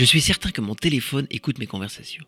Je 0.00 0.06
suis 0.06 0.22
certain 0.22 0.50
que 0.50 0.62
mon 0.62 0.74
téléphone 0.74 1.26
écoute 1.28 1.58
mes 1.58 1.66
conversations. 1.66 2.24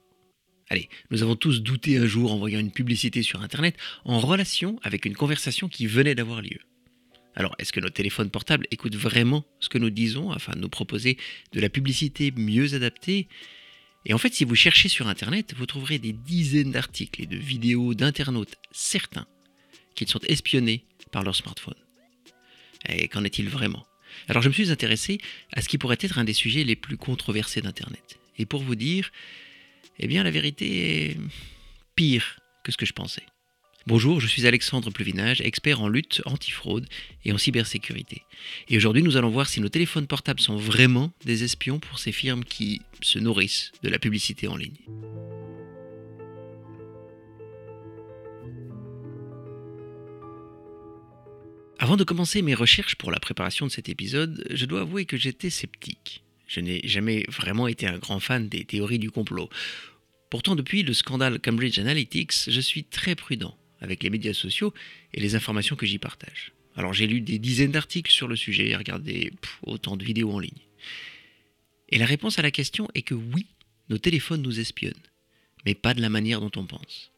Allez, 0.69 0.91
nous 1.11 1.23
avons 1.23 1.37
tous 1.37 1.63
douté 1.63 1.97
un 1.97 2.05
jour 2.05 2.31
en 2.31 2.37
voyant 2.37 2.61
une 2.61 2.71
publicité 2.71 3.23
sur 3.23 3.41
Internet 3.41 3.79
en 4.05 4.21
relation 4.21 4.79
avec 4.83 5.07
une 5.07 5.17
conversation 5.17 5.71
qui 5.71 5.87
venait 5.87 6.15
d'avoir 6.15 6.43
lieu. 6.43 6.59
Alors, 7.35 7.55
est-ce 7.59 7.73
que 7.73 7.81
nos 7.81 7.89
téléphones 7.89 8.29
portables 8.29 8.67
écoutent 8.73 8.97
vraiment 8.97 9.47
ce 9.59 9.71
que 9.71 9.79
nous 9.79 9.89
disons 9.89 10.33
afin 10.33 10.53
de 10.53 10.59
nous 10.59 10.69
proposer 10.69 11.17
de 11.55 11.61
la 11.61 11.71
publicité 11.71 12.31
mieux 12.37 12.75
adaptée? 12.75 13.27
Et 14.05 14.13
en 14.13 14.19
fait, 14.19 14.35
si 14.35 14.45
vous 14.45 14.55
cherchez 14.55 14.91
sur 14.91 15.09
Internet, 15.09 15.55
vous 15.57 15.65
trouverez 15.65 15.99
des 15.99 16.13
dizaines 16.13 16.73
d'articles 16.73 17.23
et 17.23 17.27
de 17.27 17.39
vidéos 17.39 17.95
d'internautes 17.95 18.57
certains 18.71 19.27
qu'ils 19.95 20.09
sont 20.09 20.21
espionnés 20.25 20.85
par 21.11 21.23
leur 21.23 21.35
smartphone. 21.35 21.83
Et 22.87 23.09
qu'en 23.09 23.25
est-il 23.25 23.49
vraiment? 23.49 23.87
Alors 24.29 24.43
je 24.43 24.49
me 24.49 24.55
suis 24.55 24.71
intéressé 24.71 25.19
à 25.53 25.63
ce 25.63 25.69
qui 25.69 25.79
pourrait 25.79 25.99
être 26.01 26.19
un 26.19 26.25
des 26.25 26.33
sujets 26.33 26.65
les 26.65 26.77
plus 26.77 26.97
controversés 26.97 27.61
d'Internet. 27.61 28.19
Et 28.39 28.47
pour 28.47 28.63
vous 28.63 28.75
dire, 28.75 29.11
eh 29.99 30.07
bien 30.07 30.23
la 30.23 30.31
vérité 30.31 31.11
est 31.11 31.19
pire 31.97 32.41
que 32.65 32.73
ce 32.73 32.77
que 32.77 32.87
je 32.87 32.93
pensais. 32.93 33.25
Bonjour, 33.89 34.21
je 34.21 34.29
suis 34.29 34.47
Alexandre 34.47 34.91
Pluvinage, 34.91 35.41
expert 35.41 35.81
en 35.81 35.89
lutte 35.89 36.23
antifraude 36.25 36.87
et 37.25 37.33
en 37.33 37.39
cybersécurité. 37.39 38.23
Et 38.69 38.77
aujourd'hui, 38.77 39.03
nous 39.03 39.17
allons 39.17 39.31
voir 39.31 39.49
si 39.49 39.61
nos 39.61 39.69
téléphones 39.69 40.07
portables 40.07 40.39
sont 40.39 40.57
vraiment 40.57 41.13
des 41.25 41.43
espions 41.43 41.81
pour 41.81 41.99
ces 41.99 42.13
firmes 42.13 42.45
qui 42.45 42.81
se 43.01 43.19
nourrissent 43.19 43.73
de 43.83 43.89
la 43.89 43.99
publicité 43.99 44.47
en 44.47 44.57
ligne. 44.57 44.77
Avant 51.83 51.97
de 51.97 52.05
commencer 52.05 52.43
mes 52.43 52.55
recherches 52.55 52.95
pour 52.95 53.11
la 53.11 53.19
préparation 53.19 53.67
de 53.67 53.73
cet 53.73 53.89
épisode, 53.89 54.47
je 54.51 54.67
dois 54.67 54.83
avouer 54.83 55.05
que 55.05 55.17
j'étais 55.17 55.51
sceptique. 55.51 56.23
Je 56.47 56.61
n'ai 56.61 56.81
jamais 56.87 57.25
vraiment 57.29 57.67
été 57.67 57.89
un 57.89 57.99
grand 57.99 58.21
fan 58.21 58.49
des 58.49 58.65
théories 58.65 59.01
du 59.01 59.11
complot. 59.11 59.51
Pourtant, 60.31 60.55
depuis 60.55 60.85
le 60.85 60.95
scandale 60.95 61.41
Cambridge 61.41 61.81
Analytics, 61.81 62.49
je 62.49 62.61
suis 62.61 62.85
très 62.85 63.17
prudent 63.17 63.59
avec 63.81 64.05
les 64.05 64.11
médias 64.11 64.33
sociaux 64.33 64.73
et 65.13 65.19
les 65.19 65.35
informations 65.35 65.75
que 65.75 65.85
j'y 65.85 65.99
partage. 65.99 66.53
Alors 66.77 66.93
j'ai 66.93 67.09
lu 67.09 67.21
des 67.21 67.41
dizaines 67.41 67.73
d'articles 67.73 68.13
sur 68.13 68.29
le 68.29 68.37
sujet 68.37 68.69
et 68.69 68.77
regardé 68.77 69.33
autant 69.65 69.97
de 69.97 70.05
vidéos 70.05 70.31
en 70.31 70.39
ligne. 70.39 70.63
Et 71.89 71.99
la 71.99 72.07
réponse 72.07 72.39
à 72.39 72.43
la 72.43 72.53
question 72.53 72.87
est 72.95 73.03
que 73.03 73.15
oui, 73.15 73.47
nos 73.89 73.99
téléphones 73.99 74.43
nous 74.43 74.61
espionnent, 74.61 74.95
mais 75.67 75.75
pas 75.75 75.95
de 75.95 76.01
la 76.01 76.11
manière 76.11 76.41
dont 76.41 76.53
on 76.55 76.65
pense. 76.65 77.11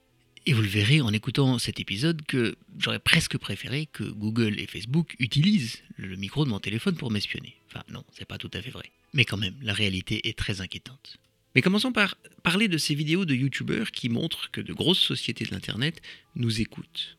Et 0.46 0.52
vous 0.52 0.60
le 0.60 0.68
verrez 0.68 1.00
en 1.00 1.12
écoutant 1.12 1.58
cet 1.58 1.80
épisode 1.80 2.20
que 2.26 2.56
j'aurais 2.78 2.98
presque 2.98 3.38
préféré 3.38 3.86
que 3.90 4.04
Google 4.04 4.60
et 4.60 4.66
Facebook 4.66 5.16
utilisent 5.18 5.82
le 5.96 6.16
micro 6.16 6.44
de 6.44 6.50
mon 6.50 6.60
téléphone 6.60 6.96
pour 6.96 7.10
m'espionner. 7.10 7.56
Enfin 7.68 7.82
non, 7.90 8.04
c'est 8.12 8.28
pas 8.28 8.36
tout 8.36 8.50
à 8.52 8.60
fait 8.60 8.70
vrai. 8.70 8.90
Mais 9.14 9.24
quand 9.24 9.38
même, 9.38 9.54
la 9.62 9.72
réalité 9.72 10.28
est 10.28 10.36
très 10.36 10.60
inquiétante. 10.60 11.18
Mais 11.54 11.62
commençons 11.62 11.92
par 11.92 12.16
parler 12.42 12.68
de 12.68 12.76
ces 12.76 12.94
vidéos 12.94 13.24
de 13.24 13.34
youtubeurs 13.34 13.90
qui 13.90 14.10
montrent 14.10 14.50
que 14.50 14.60
de 14.60 14.74
grosses 14.74 14.98
sociétés 14.98 15.44
de 15.44 15.50
l'internet 15.50 16.02
nous 16.34 16.60
écoutent. 16.60 17.16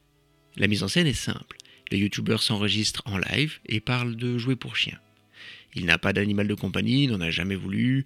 La 0.57 0.67
mise 0.67 0.83
en 0.83 0.87
scène 0.87 1.07
est 1.07 1.13
simple. 1.13 1.57
Le 1.91 1.97
youtubeur 1.97 2.43
s'enregistre 2.43 3.01
en 3.05 3.17
live 3.17 3.59
et 3.65 3.79
parle 3.79 4.17
de 4.17 4.37
jouer 4.37 4.55
pour 4.55 4.75
chien. 4.75 4.99
Il 5.73 5.85
n'a 5.85 5.97
pas 5.97 6.13
d'animal 6.13 6.47
de 6.47 6.53
compagnie, 6.53 7.07
n'en 7.07 7.21
a 7.21 7.31
jamais 7.31 7.55
voulu, 7.55 8.05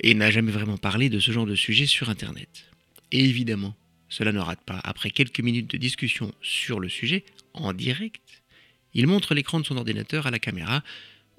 et 0.00 0.14
n'a 0.14 0.30
jamais 0.30 0.52
vraiment 0.52 0.78
parlé 0.78 1.08
de 1.08 1.18
ce 1.18 1.32
genre 1.32 1.46
de 1.46 1.54
sujet 1.54 1.86
sur 1.86 2.10
internet. 2.10 2.66
Et 3.10 3.24
évidemment, 3.24 3.76
cela 4.14 4.30
ne 4.30 4.38
rate 4.38 4.62
pas. 4.64 4.80
Après 4.84 5.10
quelques 5.10 5.40
minutes 5.40 5.72
de 5.72 5.76
discussion 5.76 6.32
sur 6.40 6.78
le 6.78 6.88
sujet, 6.88 7.24
en 7.52 7.72
direct, 7.72 8.44
il 8.92 9.08
montre 9.08 9.34
l'écran 9.34 9.58
de 9.58 9.66
son 9.66 9.76
ordinateur 9.76 10.28
à 10.28 10.30
la 10.30 10.38
caméra 10.38 10.84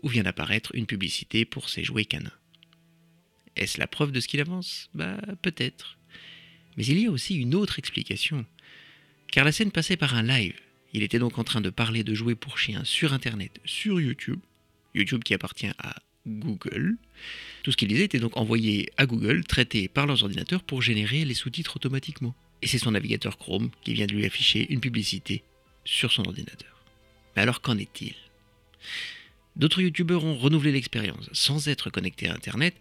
où 0.03 0.09
vient 0.09 0.23
d'apparaître 0.23 0.75
une 0.75 0.85
publicité 0.85 1.45
pour 1.45 1.69
ses 1.69 1.85
jouets 1.85 2.03
canins. 2.03 2.37
Est-ce 3.55 3.79
la 3.79 3.87
preuve 3.87 4.11
de 4.11 4.19
ce 4.19 4.27
qu'il 4.27 4.41
avance? 4.41 4.89
Bah 4.93 5.17
peut-être. 5.41 5.97
Mais 6.75 6.85
il 6.85 6.99
y 6.99 7.05
a 7.05 7.11
aussi 7.11 7.35
une 7.35 7.55
autre 7.55 7.79
explication. 7.79 8.45
Car 9.31 9.45
la 9.45 9.53
scène 9.53 9.71
passait 9.71 9.95
par 9.95 10.13
un 10.13 10.23
live. 10.23 10.59
Il 10.91 11.01
était 11.01 11.19
donc 11.19 11.39
en 11.39 11.45
train 11.45 11.61
de 11.61 11.69
parler 11.69 12.03
de 12.03 12.13
jouets 12.13 12.35
pour 12.35 12.57
chiens 12.57 12.83
sur 12.83 13.13
Internet, 13.13 13.61
sur 13.63 14.01
YouTube. 14.01 14.39
YouTube 14.93 15.23
qui 15.23 15.33
appartient 15.33 15.71
à 15.77 15.95
Google. 16.27 16.97
Tout 17.63 17.71
ce 17.71 17.77
qu'il 17.77 17.87
disait 17.87 18.03
était 18.03 18.19
donc 18.19 18.35
envoyé 18.35 18.91
à 18.97 19.05
Google, 19.05 19.45
traité 19.45 19.87
par 19.87 20.07
leurs 20.07 20.23
ordinateurs 20.23 20.63
pour 20.63 20.81
générer 20.81 21.23
les 21.23 21.35
sous-titres 21.35 21.77
automatiquement 21.77 22.35
et 22.65 22.67
c'est 22.67 22.79
son 22.79 22.91
navigateur 22.91 23.37
Chrome 23.37 23.69
qui 23.83 23.93
vient 23.93 24.07
de 24.07 24.13
lui 24.13 24.25
afficher 24.25 24.65
une 24.73 24.79
publicité 24.79 25.43
sur 25.83 26.11
son 26.11 26.25
ordinateur. 26.25 26.83
Mais 27.35 27.43
alors 27.43 27.61
qu'en 27.61 27.77
est-il? 27.77 28.15
D'autres 29.55 29.83
youtubeurs 29.83 30.25
ont 30.25 30.35
renouvelé 30.35 30.71
l'expérience 30.71 31.29
sans 31.31 31.67
être 31.67 31.91
connectés 31.91 32.27
à 32.27 32.33
Internet. 32.33 32.73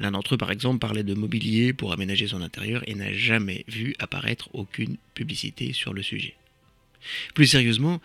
L'un 0.00 0.10
d'entre 0.10 0.34
eux, 0.34 0.38
par 0.38 0.50
exemple, 0.50 0.80
parlait 0.80 1.04
de 1.04 1.14
mobilier 1.14 1.72
pour 1.72 1.92
aménager 1.92 2.26
son 2.26 2.42
intérieur 2.42 2.82
et 2.88 2.96
n'a 2.96 3.12
jamais 3.12 3.64
vu 3.68 3.94
apparaître 4.00 4.48
aucune 4.54 4.96
publicité 5.14 5.72
sur 5.72 5.94
le 5.94 6.02
sujet. 6.02 6.34
Plus 7.32 7.46
sérieusement, 7.46 8.00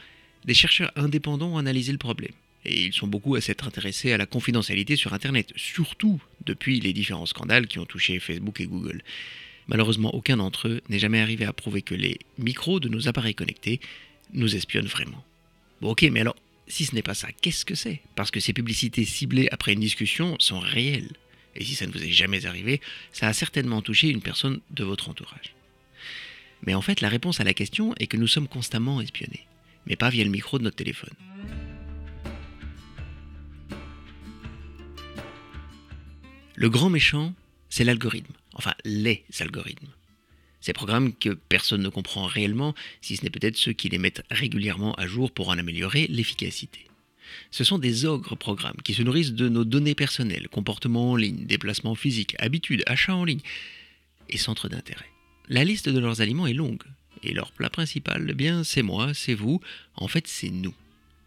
des 0.46 0.54
chercheurs 0.54 0.92
indépendants 0.96 1.56
ont 1.56 1.58
analysé 1.58 1.92
le 1.92 1.98
problème. 1.98 2.34
Et 2.64 2.86
ils 2.86 2.94
sont 2.94 3.08
beaucoup 3.08 3.34
à 3.34 3.42
s'être 3.42 3.66
intéressés 3.66 4.12
à 4.12 4.18
la 4.18 4.28
confidentialité 4.28 4.96
sur 4.96 5.14
Internet, 5.14 5.52
surtout 5.56 6.22
depuis 6.46 6.80
les 6.80 6.94
différents 6.94 7.26
scandales 7.26 7.66
qui 7.66 7.80
ont 7.80 7.86
touché 7.88 8.20
Facebook 8.20 8.62
et 8.62 8.68
Google. 8.68 9.02
Malheureusement, 9.68 10.14
aucun 10.16 10.38
d'entre 10.38 10.68
eux 10.68 10.82
n'est 10.90 11.00
jamais 11.00 11.20
arrivé 11.20 11.46
à 11.46 11.54
prouver 11.54 11.82
que 11.82 11.96
les 11.96 12.20
micros 12.38 12.80
de 12.80 12.90
nos 12.90 13.08
appareils 13.08 13.36
connectés 13.36 13.80
nous 14.34 14.56
espionnent 14.56 14.88
vraiment. 14.88 15.24
Bon 15.82 15.92
ok, 15.92 16.04
mais 16.12 16.22
alors, 16.22 16.36
si 16.68 16.86
ce 16.86 16.96
n'est 16.96 17.02
pas 17.02 17.14
ça, 17.14 17.28
qu'est-ce 17.42 17.66
que 17.66 17.76
c'est? 17.76 18.02
Parce 18.16 18.32
que 18.32 18.40
ces 18.40 18.54
publicités 18.54 19.06
ciblées 19.06 19.48
après 19.52 19.74
une 19.74 19.80
discussion 19.80 20.36
sont 20.40 20.60
réelles. 20.60 21.12
Et 21.56 21.64
si 21.64 21.76
ça 21.76 21.88
ne 21.88 21.92
vous 21.92 22.04
est 22.04 22.12
jamais 22.12 22.46
arrivé, 22.46 22.82
ça 23.12 23.28
a 23.28 23.34
certainement 23.34 23.82
touché 23.82 24.10
une 24.10 24.22
personne 24.22 24.60
de 24.72 24.84
votre 24.84 25.10
entourage. 25.10 25.54
Mais 26.64 26.74
en 26.74 26.82
fait, 26.82 27.02
la 27.02 27.10
réponse 27.10 27.40
à 27.40 27.44
la 27.44 27.54
question 27.54 27.94
est 28.00 28.08
que 28.08 28.18
nous 28.18 28.28
sommes 28.28 28.48
constamment 28.48 29.02
espionnés, 29.02 29.46
mais 29.86 29.96
pas 29.96 30.10
via 30.10 30.24
le 30.24 30.30
micro 30.30 30.60
de 30.60 30.64
notre 30.64 30.76
téléphone. 30.76 31.14
Le 36.56 36.70
grand 36.70 36.90
méchant, 36.90 37.34
c'est 37.70 37.84
l'algorithme 37.84 38.34
enfin 38.58 38.74
les 38.84 39.24
algorithmes. 39.40 39.88
Ces 40.60 40.74
programmes 40.74 41.14
que 41.14 41.30
personne 41.30 41.84
ne 41.84 41.90
comprend 41.90 42.26
réellement, 42.26 42.76
si 43.02 43.16
ce 43.16 43.24
n'est 43.24 43.30
peut-être 43.30 43.58
ceux 43.58 43.74
qui 43.74 43.90
les 43.90 44.00
mettent 44.00 44.24
régulièrement 44.32 44.94
à 44.96 45.08
jour 45.08 45.32
pour 45.32 45.50
en 45.50 45.58
améliorer 45.58 46.08
l'efficacité. 46.08 46.88
Ce 47.52 47.64
sont 47.64 47.78
des 47.78 48.06
ogres 48.06 48.36
programmes 48.36 48.82
qui 48.84 48.94
se 48.94 49.04
nourrissent 49.04 49.34
de 49.34 49.50
nos 49.50 49.66
données 49.66 49.96
personnelles, 49.96 50.48
comportements 50.50 51.12
en 51.12 51.16
ligne, 51.16 51.46
déplacements 51.46 51.96
physiques, 51.96 52.36
habitudes, 52.40 52.84
achats 52.88 53.16
en 53.16 53.26
ligne 53.26 53.42
et 54.30 54.38
centres 54.38 54.70
d'intérêt. 54.70 55.10
La 55.50 55.64
liste 55.64 55.90
de 55.90 56.00
leurs 56.00 56.22
aliments 56.22 56.48
est 56.48 56.54
longue, 56.54 56.84
et 57.24 57.34
leur 57.34 57.52
plat 57.52 57.70
principal, 57.70 58.28
eh 58.30 58.34
bien, 58.34 58.64
c'est 58.64 58.84
moi, 58.84 59.14
c'est 59.14 59.34
vous, 59.34 59.62
en 59.96 60.08
fait, 60.08 60.28
c'est 60.28 60.50
nous. 60.50 60.74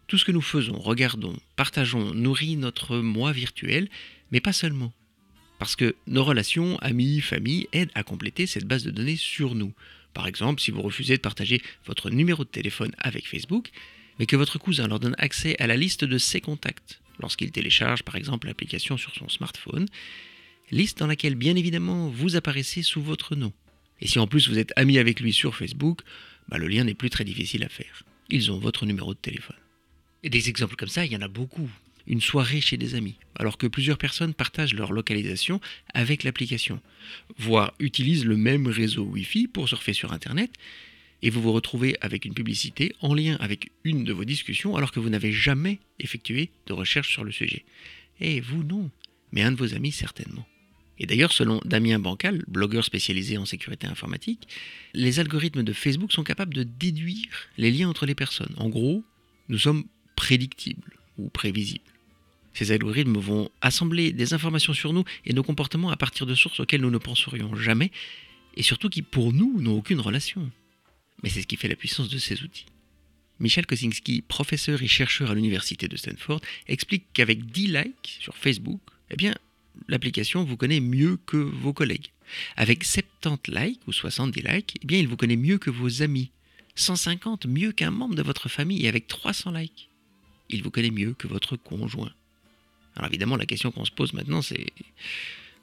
Tout 0.07 0.17
ce 0.17 0.25
que 0.25 0.31
nous 0.31 0.41
faisons, 0.41 0.77
regardons, 0.77 1.35
partageons, 1.55 2.13
nourrit 2.13 2.57
notre 2.57 2.97
moi 2.97 3.31
virtuel, 3.31 3.89
mais 4.31 4.41
pas 4.41 4.53
seulement. 4.53 4.93
Parce 5.61 5.75
que 5.75 5.95
nos 6.07 6.23
relations, 6.23 6.79
amis, 6.79 7.21
famille, 7.21 7.67
aident 7.71 7.91
à 7.93 8.01
compléter 8.01 8.47
cette 8.47 8.65
base 8.65 8.83
de 8.83 8.89
données 8.89 9.15
sur 9.15 9.53
nous. 9.53 9.73
Par 10.11 10.25
exemple, 10.25 10.59
si 10.59 10.71
vous 10.71 10.81
refusez 10.81 11.17
de 11.17 11.21
partager 11.21 11.61
votre 11.85 12.09
numéro 12.09 12.43
de 12.43 12.49
téléphone 12.49 12.89
avec 12.97 13.27
Facebook, 13.27 13.69
mais 14.17 14.25
que 14.25 14.35
votre 14.35 14.57
cousin 14.57 14.87
leur 14.87 14.99
donne 14.99 15.13
accès 15.19 15.55
à 15.59 15.67
la 15.67 15.77
liste 15.77 16.03
de 16.03 16.17
ses 16.17 16.41
contacts 16.41 16.99
lorsqu'il 17.19 17.51
télécharge 17.51 18.01
par 18.01 18.15
exemple 18.15 18.47
l'application 18.47 18.97
sur 18.97 19.13
son 19.13 19.29
smartphone, 19.29 19.85
liste 20.71 20.97
dans 20.97 21.05
laquelle 21.05 21.35
bien 21.35 21.55
évidemment 21.55 22.09
vous 22.09 22.35
apparaissez 22.35 22.81
sous 22.81 23.03
votre 23.03 23.35
nom. 23.35 23.53
Et 23.99 24.07
si 24.07 24.17
en 24.17 24.25
plus 24.25 24.49
vous 24.49 24.57
êtes 24.57 24.73
ami 24.77 24.97
avec 24.97 25.19
lui 25.19 25.31
sur 25.31 25.55
Facebook, 25.55 26.01
bah, 26.49 26.57
le 26.57 26.67
lien 26.69 26.85
n'est 26.85 26.95
plus 26.95 27.11
très 27.11 27.23
difficile 27.23 27.63
à 27.63 27.69
faire. 27.69 28.03
Ils 28.31 28.51
ont 28.51 28.57
votre 28.57 28.87
numéro 28.87 29.13
de 29.13 29.19
téléphone. 29.19 29.57
Et 30.23 30.31
des 30.31 30.49
exemples 30.49 30.75
comme 30.75 30.89
ça, 30.89 31.05
il 31.05 31.11
y 31.11 31.15
en 31.15 31.21
a 31.21 31.27
beaucoup 31.27 31.69
une 32.11 32.21
soirée 32.21 32.59
chez 32.59 32.75
des 32.75 32.95
amis, 32.95 33.15
alors 33.35 33.57
que 33.57 33.67
plusieurs 33.67 33.97
personnes 33.97 34.33
partagent 34.33 34.73
leur 34.73 34.91
localisation 34.91 35.61
avec 35.93 36.23
l'application, 36.23 36.81
voire 37.37 37.73
utilisent 37.79 38.25
le 38.25 38.35
même 38.35 38.67
réseau 38.67 39.03
Wi-Fi 39.03 39.47
pour 39.47 39.69
surfer 39.69 39.93
sur 39.93 40.11
Internet, 40.11 40.51
et 41.21 41.29
vous 41.29 41.41
vous 41.41 41.53
retrouvez 41.53 41.95
avec 42.01 42.25
une 42.25 42.33
publicité 42.33 42.93
en 42.99 43.13
lien 43.13 43.37
avec 43.39 43.71
une 43.85 44.03
de 44.03 44.11
vos 44.11 44.25
discussions 44.25 44.75
alors 44.75 44.91
que 44.91 44.99
vous 44.99 45.09
n'avez 45.09 45.31
jamais 45.31 45.79
effectué 45.99 46.51
de 46.67 46.73
recherche 46.73 47.09
sur 47.09 47.23
le 47.23 47.31
sujet. 47.31 47.63
Et 48.19 48.41
vous 48.41 48.63
non, 48.63 48.91
mais 49.31 49.43
un 49.43 49.53
de 49.53 49.57
vos 49.57 49.73
amis 49.73 49.93
certainement. 49.93 50.45
Et 50.99 51.05
d'ailleurs, 51.05 51.31
selon 51.31 51.61
Damien 51.63 51.99
Bancal, 51.99 52.43
blogueur 52.47 52.83
spécialisé 52.83 53.37
en 53.37 53.45
sécurité 53.45 53.87
informatique, 53.87 54.49
les 54.93 55.19
algorithmes 55.19 55.63
de 55.63 55.73
Facebook 55.73 56.11
sont 56.11 56.23
capables 56.23 56.53
de 56.53 56.63
déduire 56.63 57.29
les 57.57 57.71
liens 57.71 57.89
entre 57.89 58.05
les 58.05 58.15
personnes. 58.15 58.53
En 58.57 58.67
gros, 58.67 59.03
nous 59.47 59.57
sommes 59.57 59.85
prédictibles 60.15 60.97
ou 61.17 61.29
prévisibles. 61.29 61.90
Ces 62.53 62.71
algorithmes 62.71 63.17
vont 63.17 63.49
assembler 63.61 64.11
des 64.11 64.33
informations 64.33 64.73
sur 64.73 64.93
nous 64.93 65.03
et 65.25 65.33
nos 65.33 65.43
comportements 65.43 65.89
à 65.89 65.97
partir 65.97 66.25
de 66.25 66.35
sources 66.35 66.59
auxquelles 66.59 66.81
nous 66.81 66.89
ne 66.89 66.97
penserions 66.97 67.55
jamais, 67.55 67.91
et 68.55 68.63
surtout 68.63 68.89
qui 68.89 69.01
pour 69.01 69.31
nous 69.33 69.61
n'ont 69.61 69.77
aucune 69.77 69.99
relation. 69.99 70.49
Mais 71.23 71.29
c'est 71.29 71.41
ce 71.41 71.47
qui 71.47 71.55
fait 71.55 71.67
la 71.67 71.75
puissance 71.75 72.09
de 72.09 72.17
ces 72.17 72.43
outils. 72.43 72.65
Michel 73.39 73.65
Kosinski, 73.65 74.21
professeur 74.21 74.83
et 74.83 74.87
chercheur 74.87 75.31
à 75.31 75.35
l'université 75.35 75.87
de 75.87 75.97
Stanford, 75.97 76.41
explique 76.67 77.05
qu'avec 77.13 77.45
10 77.45 77.67
likes 77.67 78.17
sur 78.19 78.37
Facebook, 78.37 78.81
eh 79.09 79.15
bien, 79.15 79.33
l'application 79.87 80.43
vous 80.43 80.57
connaît 80.57 80.79
mieux 80.79 81.17
que 81.25 81.37
vos 81.37 81.73
collègues. 81.73 82.07
Avec 82.55 82.83
70 82.83 83.51
likes 83.51 83.87
ou 83.87 83.91
70 83.91 84.41
likes, 84.41 84.77
eh 84.81 84.85
bien, 84.85 84.99
il 84.99 85.07
vous 85.07 85.17
connaît 85.17 85.37
mieux 85.37 85.57
que 85.57 85.69
vos 85.69 86.01
amis. 86.01 86.31
150 86.75 87.47
mieux 87.47 87.71
qu'un 87.71 87.91
membre 87.91 88.15
de 88.15 88.21
votre 88.21 88.47
famille 88.47 88.85
et 88.85 88.87
avec 88.87 89.07
300 89.07 89.51
likes, 89.51 89.89
il 90.49 90.63
vous 90.63 90.71
connaît 90.71 90.91
mieux 90.91 91.13
que 91.13 91.27
votre 91.27 91.57
conjoint. 91.57 92.13
Alors 92.95 93.09
évidemment, 93.09 93.37
la 93.37 93.45
question 93.45 93.71
qu'on 93.71 93.85
se 93.85 93.91
pose 93.91 94.13
maintenant, 94.13 94.41
c'est 94.41 94.67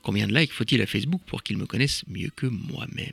combien 0.03 0.27
de 0.27 0.35
likes 0.35 0.53
faut-il 0.53 0.81
à 0.81 0.87
Facebook 0.87 1.23
pour 1.27 1.43
qu'il 1.43 1.59
me 1.59 1.67
connaisse 1.67 2.05
mieux 2.09 2.31
que 2.35 2.47
moi-même? 2.47 3.13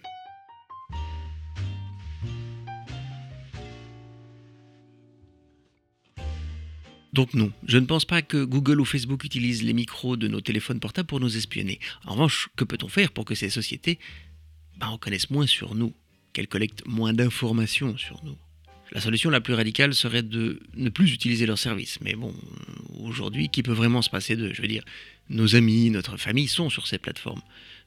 Donc 7.16 7.34
non, 7.34 7.50
je 7.66 7.78
ne 7.78 7.86
pense 7.86 8.04
pas 8.04 8.22
que 8.22 8.44
Google 8.44 8.82
ou 8.82 8.86
Facebook 8.86 9.24
utilisent 9.24 9.64
les 9.64 9.72
micros 9.72 10.18
de 10.18 10.28
nos 10.28 10.42
téléphones 10.42 10.82
portables 10.82 11.08
pour 11.08 11.22
nous 11.22 11.38
espionner. 11.38 11.80
En 12.04 12.12
revanche, 12.12 12.50
que 12.58 12.66
peut-on 12.66 12.90
faire 12.90 13.14
pour 13.14 13.24
que 13.24 13.36
ces 13.36 13.50
sociétés 13.50 14.00
bah, 14.76 14.90
en 14.90 14.98
connaissent 14.98 15.30
moins 15.30 15.48
sur 15.48 15.76
nous, 15.76 15.94
qu'elles 16.34 16.50
collectent 16.50 16.86
moins 16.86 17.14
d'informations 17.14 17.98
sur 17.98 18.22
nous? 18.26 18.36
La 18.92 19.02
solution 19.02 19.30
la 19.30 19.42
plus 19.42 19.54
radicale 19.54 19.94
serait 19.94 20.24
de 20.24 20.60
ne 20.76 20.90
plus 20.90 21.14
utiliser 21.14 21.46
leurs 21.46 21.60
services. 21.60 22.00
Mais 22.02 22.14
bon, 22.14 22.34
aujourd'hui, 23.00 23.50
qui 23.50 23.64
peut 23.64 23.74
vraiment 23.74 24.02
se 24.02 24.10
passer 24.10 24.36
d'eux 24.36 24.54
Je 24.54 24.62
veux 24.62 24.68
dire, 24.68 24.86
nos 25.30 25.56
amis, 25.56 25.90
notre 25.90 26.18
famille 26.18 26.48
sont 26.48 26.70
sur 26.70 26.88
ces 26.88 26.98
plateformes. 26.98 27.42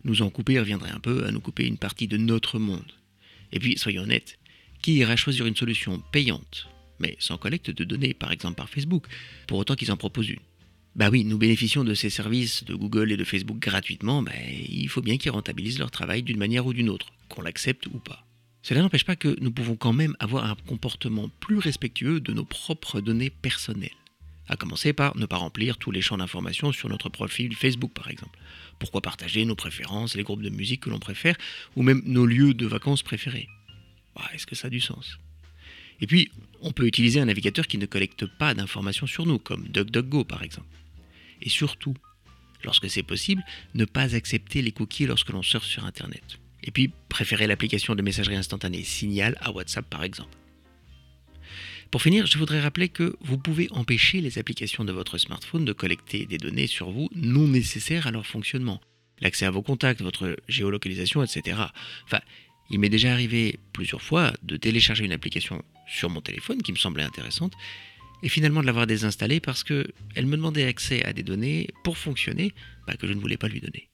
Nous 0.04 0.22
en 0.22 0.30
couper 0.30 0.58
reviendrait 0.58 0.90
un 0.90 1.00
peu 1.00 1.24
à 1.24 1.30
nous 1.30 1.40
couper 1.40 1.66
une 1.66 1.78
partie 1.78 2.08
de 2.08 2.16
notre 2.16 2.58
monde. 2.58 2.92
Et 3.52 3.60
puis, 3.60 3.78
soyons 3.78 4.02
honnêtes, 4.02 4.38
qui 4.82 4.94
ira 4.94 5.16
choisir 5.16 5.46
une 5.46 5.56
solution 5.56 6.02
payante 6.12 6.68
mais 6.98 7.16
sans 7.18 7.38
collecte 7.38 7.70
de 7.70 7.84
données, 7.84 8.14
par 8.14 8.32
exemple 8.32 8.56
par 8.56 8.68
Facebook, 8.68 9.06
pour 9.46 9.58
autant 9.58 9.74
qu'ils 9.74 9.92
en 9.92 9.96
proposent 9.96 10.30
une? 10.30 10.40
Bah 10.96 11.10
oui, 11.10 11.24
nous 11.24 11.38
bénéficions 11.38 11.84
de 11.84 11.94
ces 11.94 12.10
services 12.10 12.64
de 12.64 12.74
Google 12.74 13.12
et 13.12 13.16
de 13.16 13.24
Facebook 13.24 13.58
gratuitement, 13.58 14.20
mais 14.22 14.64
il 14.68 14.88
faut 14.88 15.02
bien 15.02 15.16
qu'ils 15.16 15.30
rentabilisent 15.30 15.78
leur 15.78 15.90
travail 15.90 16.22
d'une 16.22 16.38
manière 16.38 16.66
ou 16.66 16.72
d'une 16.72 16.88
autre, 16.88 17.12
qu'on 17.28 17.42
l'accepte 17.42 17.86
ou 17.86 17.98
pas. 17.98 18.27
Cela 18.62 18.82
n'empêche 18.82 19.04
pas 19.04 19.16
que 19.16 19.36
nous 19.40 19.50
pouvons 19.50 19.76
quand 19.76 19.92
même 19.92 20.16
avoir 20.18 20.44
un 20.44 20.56
comportement 20.66 21.28
plus 21.40 21.58
respectueux 21.58 22.20
de 22.20 22.32
nos 22.32 22.44
propres 22.44 23.00
données 23.00 23.30
personnelles. 23.30 23.90
À 24.48 24.56
commencer 24.56 24.92
par 24.92 25.16
ne 25.16 25.26
pas 25.26 25.36
remplir 25.36 25.76
tous 25.76 25.90
les 25.90 26.00
champs 26.00 26.16
d'information 26.16 26.72
sur 26.72 26.88
notre 26.88 27.08
profil 27.08 27.54
Facebook 27.54 27.92
par 27.92 28.10
exemple. 28.10 28.38
Pourquoi 28.78 29.02
partager 29.02 29.44
nos 29.44 29.54
préférences, 29.54 30.16
les 30.16 30.22
groupes 30.22 30.42
de 30.42 30.50
musique 30.50 30.82
que 30.82 30.90
l'on 30.90 30.98
préfère, 30.98 31.36
ou 31.76 31.82
même 31.82 32.02
nos 32.06 32.26
lieux 32.26 32.54
de 32.54 32.66
vacances 32.66 33.02
préférés? 33.02 33.48
Bah, 34.14 34.24
Est-ce 34.32 34.46
que 34.46 34.54
ça 34.54 34.68
a 34.68 34.70
du 34.70 34.80
sens? 34.80 35.18
Et 36.00 36.06
puis, 36.06 36.30
on 36.60 36.72
peut 36.72 36.86
utiliser 36.86 37.20
un 37.20 37.26
navigateur 37.26 37.66
qui 37.66 37.76
ne 37.76 37.86
collecte 37.86 38.26
pas 38.26 38.54
d'informations 38.54 39.06
sur 39.06 39.26
nous, 39.26 39.38
comme 39.38 39.68
DuckDuckGo 39.68 40.24
par 40.24 40.42
exemple. 40.42 40.68
Et 41.42 41.48
surtout, 41.48 41.94
lorsque 42.64 42.88
c'est 42.88 43.02
possible, 43.02 43.44
ne 43.74 43.84
pas 43.84 44.14
accepter 44.14 44.62
les 44.62 44.72
cookies 44.72 45.06
lorsque 45.06 45.30
l'on 45.30 45.42
surfe 45.42 45.66
sur 45.66 45.84
Internet. 45.84 46.38
Et 46.64 46.70
puis, 46.70 46.92
préférer 47.08 47.46
l'application 47.46 47.94
de 47.94 48.02
messagerie 48.02 48.36
instantanée 48.36 48.82
Signal 48.82 49.36
à 49.40 49.50
WhatsApp 49.50 49.88
par 49.88 50.04
exemple. 50.04 50.36
Pour 51.90 52.02
finir, 52.02 52.26
je 52.26 52.36
voudrais 52.36 52.60
rappeler 52.60 52.90
que 52.90 53.16
vous 53.20 53.38
pouvez 53.38 53.68
empêcher 53.70 54.20
les 54.20 54.38
applications 54.38 54.84
de 54.84 54.92
votre 54.92 55.16
smartphone 55.16 55.64
de 55.64 55.72
collecter 55.72 56.26
des 56.26 56.36
données 56.36 56.66
sur 56.66 56.90
vous 56.90 57.08
non 57.14 57.48
nécessaires 57.48 58.06
à 58.06 58.10
leur 58.10 58.26
fonctionnement. 58.26 58.80
L'accès 59.20 59.46
à 59.46 59.50
vos 59.50 59.62
contacts, 59.62 60.02
votre 60.02 60.36
géolocalisation, 60.48 61.22
etc. 61.22 61.56
Enfin, 62.04 62.20
il 62.70 62.78
m'est 62.78 62.90
déjà 62.90 63.12
arrivé 63.12 63.58
plusieurs 63.72 64.02
fois 64.02 64.32
de 64.42 64.58
télécharger 64.58 65.04
une 65.04 65.12
application 65.12 65.64
sur 65.86 66.10
mon 66.10 66.20
téléphone 66.20 66.62
qui 66.62 66.72
me 66.72 66.76
semblait 66.76 67.04
intéressante 67.04 67.54
et 68.22 68.28
finalement 68.28 68.60
de 68.60 68.66
l'avoir 68.66 68.86
désinstallée 68.86 69.40
parce 69.40 69.64
qu'elle 69.64 70.26
me 70.26 70.36
demandait 70.36 70.64
accès 70.64 71.02
à 71.04 71.14
des 71.14 71.22
données 71.22 71.68
pour 71.84 71.96
fonctionner 71.96 72.52
bah, 72.86 72.96
que 72.96 73.06
je 73.06 73.14
ne 73.14 73.20
voulais 73.20 73.38
pas 73.38 73.48
lui 73.48 73.60
donner. 73.60 73.88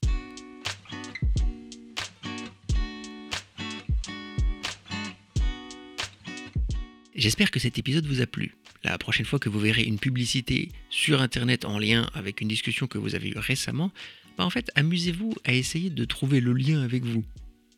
J'espère 7.25 7.49
que 7.49 7.59
cet 7.59 7.79
épisode 7.79 8.05
vous 8.05 8.21
a 8.21 8.27
plu. 8.27 8.53
La 8.83 8.99
prochaine 8.99 9.25
fois 9.25 9.39
que 9.39 9.49
vous 9.49 9.59
verrez 9.59 9.81
une 9.81 9.97
publicité 9.97 10.69
sur 10.91 11.23
Internet 11.23 11.65
en 11.65 11.79
lien 11.79 12.07
avec 12.13 12.39
une 12.39 12.47
discussion 12.47 12.85
que 12.85 12.99
vous 12.99 13.15
avez 13.15 13.29
eue 13.29 13.37
récemment, 13.39 13.91
bah 14.37 14.47
amusez-vous 14.75 15.33
à 15.43 15.53
essayer 15.53 15.89
de 15.89 16.05
trouver 16.05 16.39
le 16.39 16.53
lien 16.53 16.83
avec 16.83 17.03
vous. 17.03 17.23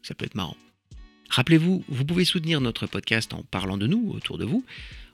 Ça 0.03 0.15
peut 0.15 0.25
être 0.25 0.35
marrant. 0.35 0.57
Rappelez-vous, 1.29 1.85
vous 1.87 2.03
pouvez 2.03 2.25
soutenir 2.25 2.59
notre 2.59 2.87
podcast 2.87 3.33
en 3.33 3.43
parlant 3.43 3.77
de 3.77 3.87
nous 3.87 4.11
autour 4.11 4.37
de 4.37 4.43
vous, 4.43 4.65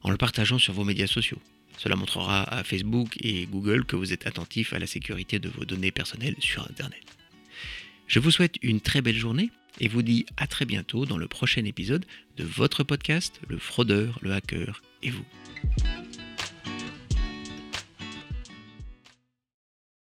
en 0.02 0.10
le 0.10 0.18
partageant 0.18 0.58
sur 0.58 0.74
vos 0.74 0.84
médias 0.84 1.06
sociaux. 1.06 1.38
Cela 1.78 1.96
montrera 1.96 2.42
à 2.42 2.64
Facebook 2.64 3.16
et 3.20 3.46
Google 3.46 3.86
que 3.86 3.96
vous 3.96 4.14
êtes 4.14 4.26
attentif 4.26 4.74
à 4.74 4.80
la 4.80 4.88
sécurité 4.88 5.38
de 5.38 5.50
vos 5.50 5.66
données 5.66 5.92
personnelles 5.92 6.38
sur 6.40 6.68
Internet. 6.68 7.06
Je 8.08 8.18
vous 8.18 8.32
souhaite 8.32 8.58
une 8.64 8.82
très 8.82 9.04
belle 9.04 9.16
journée 9.16 9.52
et 9.80 9.88
vous 9.88 10.02
dis 10.02 10.26
à 10.38 10.48
très 10.48 10.66
bientôt 10.66 11.06
dans 11.06 11.18
le 11.18 11.28
prochain 11.28 11.66
épisode 11.66 12.06
de 12.38 12.44
votre 12.44 12.84
podcast 12.84 13.40
Le 13.48 13.58
fraudeur, 13.58 14.20
le 14.22 14.34
hacker 14.34 14.82
et 15.02 15.10
vous. 15.10 15.26